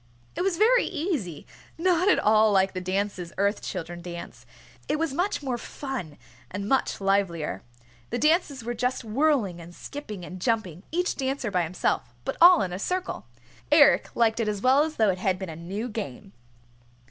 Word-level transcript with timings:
It 0.35 0.41
was 0.41 0.57
very 0.57 0.85
easy, 0.85 1.45
not 1.77 2.07
at 2.09 2.17
all 2.17 2.51
like 2.51 2.73
the 2.73 2.81
dances 2.81 3.31
Earth 3.37 3.61
Children 3.61 4.01
dance. 4.01 4.47
It 4.87 4.97
was 4.97 5.13
much 5.13 5.43
more 5.43 5.59
fun, 5.59 6.17
and 6.49 6.67
much 6.67 6.99
livelier. 6.99 7.61
The 8.09 8.17
dances 8.17 8.63
were 8.63 8.73
just 8.73 9.03
whirling 9.03 9.61
and 9.61 9.75
skipping 9.75 10.25
and 10.25 10.41
jumping, 10.41 10.81
each 10.91 11.15
dancer 11.15 11.51
by 11.51 11.61
himself, 11.61 12.15
but 12.25 12.35
all 12.41 12.63
in 12.63 12.73
a 12.73 12.79
circle. 12.79 13.27
Eric 13.71 14.09
liked 14.15 14.39
it 14.39 14.47
as 14.47 14.59
well 14.63 14.81
as 14.81 14.95
though 14.95 15.11
it 15.11 15.19
had 15.19 15.37
been 15.37 15.49
a 15.49 15.55
new 15.55 15.87
game. 15.87 16.33